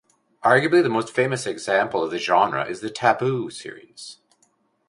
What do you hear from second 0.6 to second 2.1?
the most famous example of